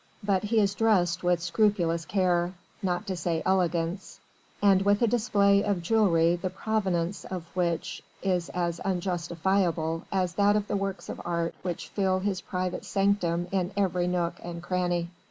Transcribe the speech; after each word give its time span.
But 0.23 0.45
he 0.45 0.59
is 0.59 0.73
dressed 0.73 1.21
with 1.23 1.43
scrupulous 1.43 2.05
care 2.05 2.55
not 2.81 3.05
to 3.05 3.15
say 3.15 3.43
elegance 3.45 4.19
and 4.59 4.81
with 4.81 5.03
a 5.03 5.07
display 5.07 5.63
of 5.63 5.83
jewelry 5.83 6.35
the 6.37 6.49
provenance 6.49 7.23
of 7.23 7.43
which 7.55 8.01
is 8.23 8.49
as 8.49 8.79
unjustifiable 8.79 10.01
as 10.11 10.33
that 10.33 10.55
of 10.55 10.67
the 10.67 10.75
works 10.75 11.07
of 11.07 11.21
art 11.23 11.53
which 11.61 11.89
fill 11.89 12.17
his 12.17 12.41
private 12.41 12.83
sanctum 12.83 13.47
in 13.51 13.73
every 13.77 14.07
nook 14.07 14.39
and 14.43 14.63
cranny. 14.63 15.11